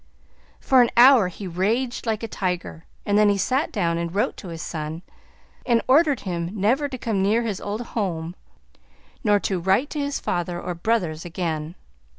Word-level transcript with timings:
For 0.59 0.81
an 0.81 0.89
hour 0.97 1.27
he 1.27 1.45
raged 1.45 2.07
like 2.07 2.23
a 2.23 2.27
tiger, 2.27 2.85
and 3.05 3.19
then 3.19 3.29
he 3.29 3.37
sat 3.37 3.71
down 3.71 3.99
and 3.99 4.15
wrote 4.15 4.35
to 4.37 4.47
his 4.47 4.63
son, 4.63 5.03
and 5.63 5.83
ordered 5.87 6.21
him 6.21 6.59
never 6.59 6.89
to 6.89 6.97
come 6.97 7.21
near 7.21 7.43
his 7.43 7.61
old 7.61 7.81
home, 7.81 8.33
nor 9.23 9.39
to 9.41 9.59
write 9.59 9.91
to 9.91 9.99
his 9.99 10.19
father 10.19 10.59
or 10.59 10.73
brothers 10.73 11.23
again. 11.23 11.75